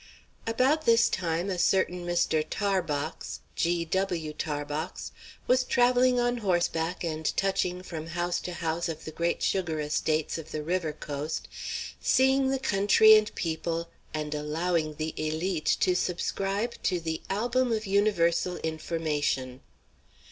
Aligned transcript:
About 0.47 0.87
this 0.87 1.07
time 1.07 1.47
a 1.51 1.59
certain 1.59 2.07
Mr. 2.07 2.43
Tarbox 2.49 3.41
G. 3.55 3.85
W. 3.85 4.33
Tarbox 4.33 5.11
was 5.45 5.63
travelling 5.63 6.19
on 6.19 6.37
horseback 6.37 7.03
and 7.03 7.23
touching 7.37 7.83
from 7.83 8.07
house 8.07 8.39
to 8.39 8.53
house 8.53 8.89
of 8.89 9.05
the 9.05 9.11
great 9.11 9.43
sugar 9.43 9.79
estates 9.79 10.39
of 10.39 10.49
the 10.49 10.63
river 10.63 10.91
"coast," 10.91 11.47
seeing 12.01 12.47
the 12.49 12.57
country 12.57 13.15
and 13.15 13.35
people, 13.35 13.89
and 14.11 14.33
allowing 14.33 14.95
the 14.95 15.13
élite 15.19 15.77
to 15.81 15.93
subscribe 15.95 16.81
to 16.81 16.99
the 16.99 17.21
"Album 17.29 17.71
of 17.71 17.85
Universal 17.85 18.57
Information." 18.61 19.61